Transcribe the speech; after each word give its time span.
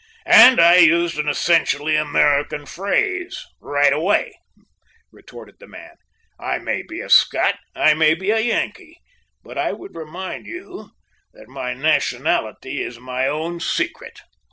'""And 0.25 0.59
I 0.59 0.77
used 0.77 1.19
an 1.19 1.29
essentially 1.29 1.95
American 1.95 2.65
phrase 2.65 3.39
'right 3.59 3.93
away,'" 3.93 4.39
retorted 5.11 5.57
the 5.59 5.67
man. 5.67 5.93
"I 6.39 6.57
may 6.57 6.81
be 6.81 7.01
a 7.01 7.07
Scot, 7.07 7.59
I 7.75 7.93
may 7.93 8.15
be 8.15 8.31
a 8.31 8.39
Yankee, 8.39 8.97
but 9.43 9.59
I 9.59 9.73
would 9.73 9.93
remind 9.95 10.47
you 10.47 10.89
that 11.33 11.47
my 11.49 11.75
nationality 11.75 12.81
is 12.81 12.97
my 12.99 13.27
own 13.27 13.59
secret." 13.59 14.21